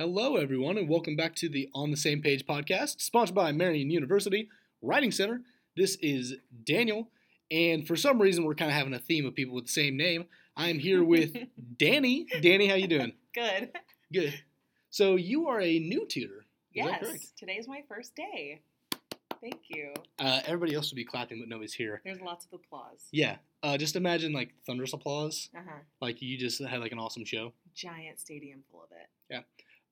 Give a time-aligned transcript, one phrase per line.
[0.00, 3.90] Hello, everyone, and welcome back to the On the Same Page podcast, sponsored by Marion
[3.90, 4.48] University
[4.80, 5.42] Writing Center.
[5.76, 7.10] This is Daniel,
[7.50, 9.98] and for some reason, we're kind of having a theme of people with the same
[9.98, 10.24] name.
[10.56, 11.34] I'm here with
[11.76, 12.24] Dani.
[12.42, 13.12] Dani, how you doing?
[13.34, 13.72] Good.
[14.10, 14.40] Good.
[14.88, 16.46] So you are a new tutor.
[16.72, 17.32] Is yes.
[17.36, 18.62] Today is my first day.
[19.42, 19.92] Thank you.
[20.18, 22.00] Uh, everybody else will be clapping, but nobody's here.
[22.06, 23.06] There's lots of applause.
[23.12, 23.36] Yeah.
[23.62, 25.78] Uh, just imagine like thunderous applause, Uh huh.
[26.00, 27.52] like you just had like an awesome show.
[27.74, 29.44] Giant stadium full of it.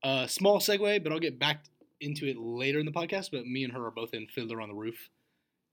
[0.03, 1.65] Uh, small segue, but I'll get back
[2.01, 3.31] into it later in the podcast.
[3.33, 5.11] But me and her are both in Fiddler on the Roof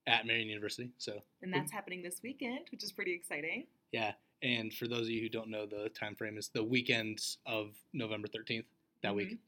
[0.06, 0.90] at Marion University.
[0.98, 3.66] So And that's happening this weekend, which is pretty exciting.
[3.92, 4.12] yeah.
[4.42, 7.74] And for those of you who don't know, the time frame is the weekend of
[7.94, 8.66] November thirteenth.
[9.02, 9.30] That week.
[9.32, 9.38] Mhm.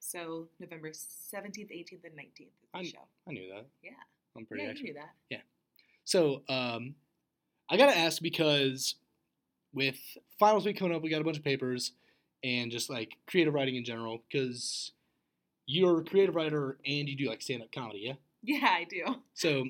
[0.00, 3.08] So November 17th, 18th, and 19th is the I'm- show.
[3.26, 3.66] I knew that.
[3.82, 3.90] Yeah.
[4.36, 5.14] I'm pretty yeah, knew that.
[5.28, 5.40] Yeah.
[6.04, 6.94] So um,
[7.68, 8.94] I gotta ask because
[9.72, 9.98] with
[10.38, 11.92] finals week coming up, we got a bunch of papers
[12.44, 14.22] and just like creative writing in general.
[14.30, 14.92] Because
[15.66, 18.14] you're a creative writer and you do like stand up comedy, yeah.
[18.42, 19.16] Yeah, I do.
[19.34, 19.64] So,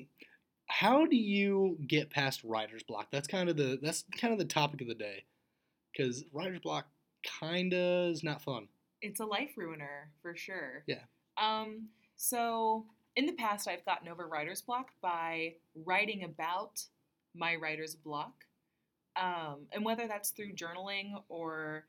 [0.67, 3.07] how do you get past writer's block?
[3.11, 5.23] That's kind of the that's kind of the topic of the day,
[5.91, 6.87] because writer's block
[7.23, 8.67] kinda is not fun.
[9.01, 10.83] It's a life ruiner for sure.
[10.87, 11.03] Yeah.
[11.37, 11.89] Um.
[12.15, 16.83] So in the past, I've gotten over writer's block by writing about
[17.35, 18.45] my writer's block,
[19.15, 21.85] um, and whether that's through journaling or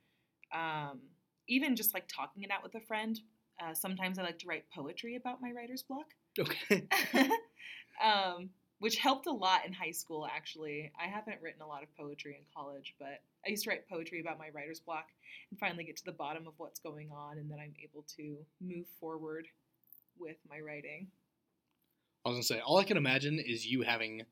[0.55, 1.01] um,
[1.49, 3.21] even just like talking it out with a friend.
[3.63, 6.07] Uh, sometimes I like to write poetry about my writer's block.
[6.39, 6.87] Okay.
[8.05, 10.91] um, which helped a lot in high school, actually.
[10.99, 14.21] I haven't written a lot of poetry in college, but I used to write poetry
[14.21, 15.07] about my writer's block
[15.51, 18.39] and finally get to the bottom of what's going on, and then I'm able to
[18.61, 19.47] move forward
[20.19, 21.09] with my writing.
[22.25, 24.23] I was gonna say all I can imagine is you having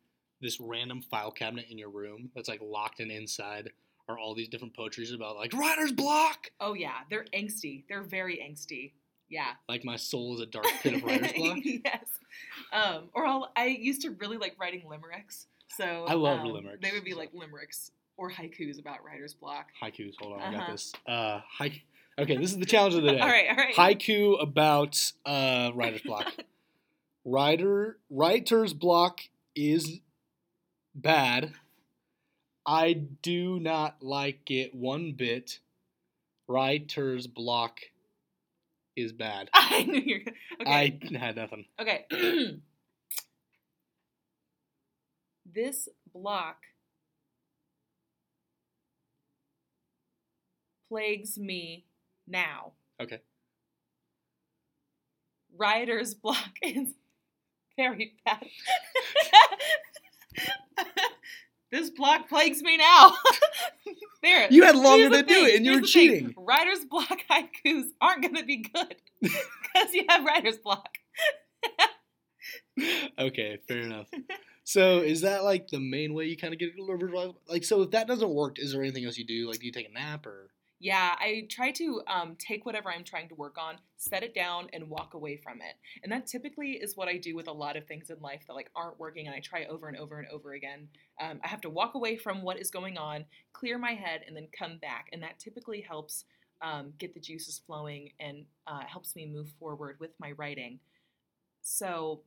[0.40, 3.70] this random file cabinet in your room that's like locked and inside
[4.08, 6.50] are all these different poetries about like writer's block.
[6.60, 7.84] Oh, yeah, they're angsty.
[7.88, 8.92] They're very angsty.
[9.28, 9.50] Yeah.
[9.68, 11.58] Like my soul is a dark pit of writer's block.
[11.62, 12.04] yes.
[12.72, 15.46] Um, or I'll, I used to really like writing limericks.
[15.76, 16.78] So I love um, limericks.
[16.82, 19.66] They would be like limericks or haikus about writer's block.
[19.82, 20.14] Haikus.
[20.20, 20.72] Hold on, I got Uh-huh.
[20.72, 20.92] this.
[21.06, 21.84] Uh, haik-
[22.18, 23.18] Okay, this is the challenge of the day.
[23.20, 23.74] All right, all right.
[23.76, 26.26] haiku about uh, writer's block.
[27.24, 29.20] Writer writer's block
[29.54, 30.00] is
[30.96, 31.52] bad.
[32.70, 35.60] I do not like it one bit.
[36.46, 37.80] Writer's block
[38.94, 39.48] is bad.
[39.54, 40.32] I knew you were.
[40.60, 40.70] Okay.
[40.70, 41.64] I had nothing.
[41.80, 42.04] Okay.
[45.50, 46.58] this block
[50.90, 51.86] plagues me
[52.26, 52.72] now.
[53.00, 53.20] Okay.
[55.56, 56.92] Writer's block is
[57.78, 58.46] very bad.
[61.70, 63.14] This block plagues me now.
[64.22, 64.48] there.
[64.50, 66.10] You had longer to do thing, it, and you here's were the thing.
[66.10, 66.34] cheating.
[66.36, 70.88] Writer's block haikus aren't going to be good because you have writer's block.
[73.18, 74.06] okay, fair enough.
[74.64, 77.90] So is that like the main way you kind of get over like so if
[77.92, 79.48] that doesn't work, is there anything else you do?
[79.48, 80.50] Like do you take a nap or
[80.80, 84.68] Yeah, I try to um, take whatever I'm trying to work on, set it down,
[84.72, 85.74] and walk away from it.
[86.04, 88.52] And that typically is what I do with a lot of things in life that
[88.52, 90.88] like aren't working, and I try over and over and over again.
[91.20, 94.36] Um, I have to walk away from what is going on, clear my head, and
[94.36, 96.24] then come back, and that typically helps
[96.62, 100.78] um, get the juices flowing and uh, helps me move forward with my writing.
[101.60, 102.20] So,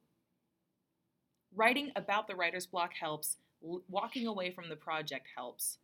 [1.56, 3.38] writing about the writer's block helps.
[3.64, 5.78] L- walking away from the project helps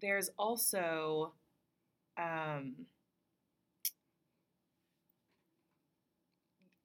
[0.00, 1.32] there's also
[2.18, 2.74] um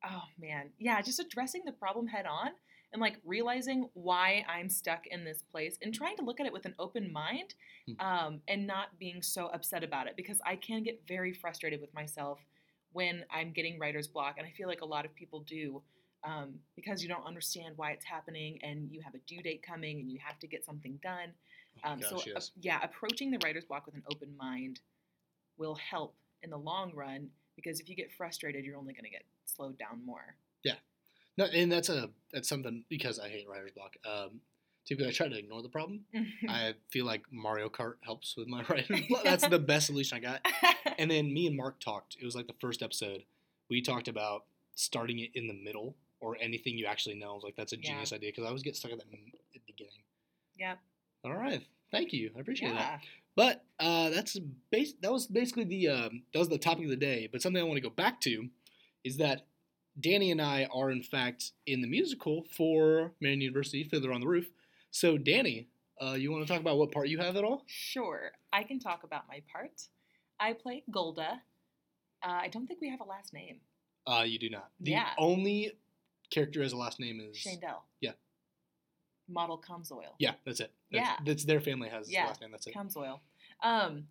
[0.06, 2.50] oh man yeah just addressing the problem head on
[2.94, 6.54] and like realizing why i'm stuck in this place and trying to look at it
[6.54, 7.54] with an open mind
[7.90, 8.02] Mhm.
[8.02, 11.94] um, and not being so upset about it because i can get very frustrated with
[11.94, 12.40] myself
[12.94, 15.82] when i'm getting writer's block and i feel like a lot of people do
[16.24, 20.00] um, because you don't understand why it's happening and you have a due date coming
[20.00, 21.30] and you have to get something done
[21.84, 24.80] Um, so uh, yeah, approaching the writer's block with an open mind
[25.58, 29.10] will help in the long run because if you get frustrated, you're only going to
[29.10, 30.36] get slowed down more.
[30.64, 30.76] Yeah,
[31.38, 33.96] no, and that's a that's something because I hate writer's block.
[34.06, 34.42] Um
[34.86, 36.06] typically I try to ignore the problem.
[36.50, 39.24] I feel like Mario Kart helps with my writer's block.
[39.24, 40.46] That's the best solution I got.
[40.98, 42.18] And then me and Mark talked.
[42.22, 43.24] It was like the first episode.
[43.70, 44.44] We talked about
[44.76, 47.40] starting it in the middle or anything you actually know.
[47.42, 47.92] Like, that's a Yeah.
[47.92, 50.04] genius idea because I always get stuck at that in the beginning.
[50.56, 50.76] yeah,
[51.24, 52.32] All right, thank you.
[52.36, 53.02] I appreciate that.
[53.36, 54.38] But uh, that's
[54.72, 54.94] base.
[55.02, 57.30] That was basically the um, that was the topic of the day.
[57.32, 58.50] But something I want to go back to
[59.04, 59.46] is that
[60.00, 64.28] Dani and I are in fact in the musical for Marion University Fiddler on the
[64.28, 64.50] Roof.
[64.90, 65.68] So Dani,
[66.02, 67.64] uh, you want to talk about what part you have at all?
[67.68, 69.88] Sure, I can talk about my part.
[70.40, 71.32] I play Golde, Uh,
[72.24, 73.58] I don't think we have a last name.
[74.08, 74.72] Uh, you do not.
[74.80, 75.10] The Yeah.
[75.20, 75.74] only
[76.32, 77.82] character as a last name is Shaindel.
[78.02, 78.14] Yeah.
[79.28, 80.14] Motel Kamzoil.
[80.20, 80.72] Yeah, that's it.
[80.92, 81.18] That's, Yeah.
[81.26, 82.26] that's their family has Yeah.
[82.28, 82.52] last name.
[82.52, 82.74] That's it.
[82.74, 83.22] Comes Oil.
[83.64, 84.08] Um,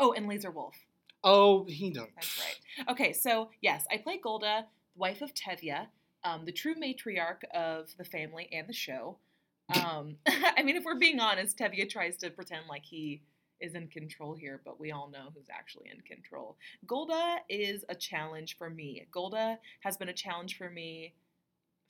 [0.00, 0.76] oh, and Lazar Wolf.
[1.22, 2.14] Oh, he don't.
[2.14, 2.88] That's right.
[2.90, 5.88] Okay, so yes, I play Golde, wife of Tevye,
[6.22, 9.18] um, the true matriarch of the family and the show.
[9.82, 13.22] Um, I mean, if we're being honest, Tevye tries to pretend like he
[13.60, 16.58] is in control here, but we all know who's actually in control.
[16.86, 19.06] Golde is a challenge for me.
[19.10, 21.14] Golde has been a challenge for me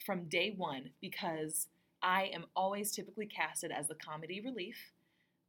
[0.07, 1.67] from day one because
[2.05, 4.77] I am always typically casted as the comedy relief.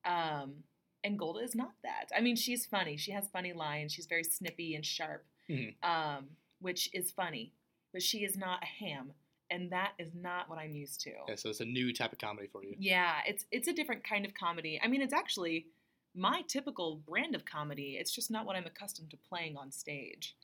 [0.06, 0.64] Um,
[1.04, 2.10] and Golde is not that.
[2.16, 2.98] I mean, she's funny.
[2.98, 3.92] She has funny lines.
[3.94, 5.76] She's very snippy and sharp, Mhm.
[5.84, 7.54] um, which is funny.
[7.92, 9.14] But she is not a ham,
[9.50, 11.12] and that is not what I'm used to.
[11.28, 12.76] Yeah, so it's a new type of comedy for you.
[12.80, 14.80] Yeah, it's it's a different kind of comedy.
[14.82, 15.68] I mean, it's actually
[16.16, 17.98] my typical brand of comedy.
[17.98, 20.36] It's just not what I'm accustomed to playing on stage.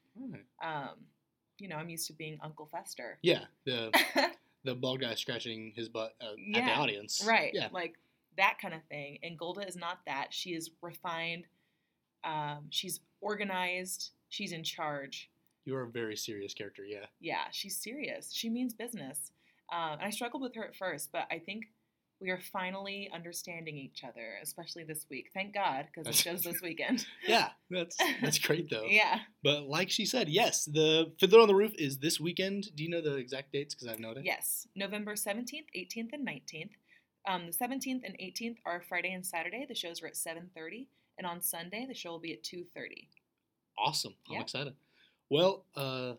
[0.61, 1.07] Um,
[1.57, 3.19] you know, I'm used to being Uncle Fester.
[3.21, 3.91] Yeah, the
[4.63, 7.23] the bald guy scratching his butt uh, at the audience.
[7.27, 7.51] Right.
[7.53, 7.69] Yeah.
[7.71, 7.95] Like
[8.37, 9.19] that kind of thing.
[9.23, 10.27] And Golde is not that.
[10.31, 11.45] She is refined.
[12.23, 14.11] Um, she's organized.
[14.29, 15.29] She's in charge.
[15.65, 16.83] You're a very serious character.
[16.85, 17.05] Yeah.
[17.19, 18.31] Yeah, she's serious.
[18.33, 19.31] She means business.
[19.71, 21.65] Um, and I struggled with her at first, but I think
[22.21, 25.31] we are finally understanding each other, especially this week.
[25.33, 27.05] Thank God, because it shows this weekend.
[27.27, 28.83] Yeah, that's that's great though.
[28.87, 29.19] yeah.
[29.43, 32.75] But like she said, yes, the Fiddler on the Roof is this weekend.
[32.75, 33.73] Do you know the exact dates?
[33.73, 34.23] Because I have no idea.
[34.25, 34.67] Yes.
[34.75, 36.69] November 17th, 18th, and 19th.
[37.27, 39.65] Um, the 17th and 18th are Friday and Saturday.
[39.67, 40.87] The shows are at 7.30.
[41.17, 43.07] And on Sunday, the show will be at 2.30.
[43.77, 44.15] Awesome.
[44.27, 44.41] I'm Yeah.
[44.41, 44.73] excited.
[45.29, 46.13] Well, uh,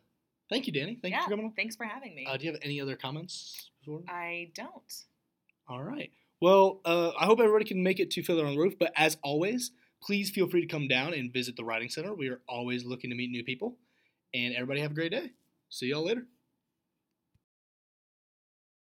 [0.48, 1.00] thank you, Dani.
[1.02, 1.52] Thank yeah, you for coming on.
[1.52, 2.24] thanks for having me.
[2.28, 4.02] Uh, do you have any other comments before?
[4.08, 5.04] I don't.
[5.68, 6.10] All right.
[6.40, 8.74] Well, uh, I hope everybody can make it to Fiddler on the Roof.
[8.78, 9.70] But as always,
[10.02, 12.14] please feel free to come down and visit the Writing Center.
[12.14, 13.76] We are always looking to meet new people.
[14.34, 15.30] And everybody have a great day.
[15.68, 16.26] See y'all later.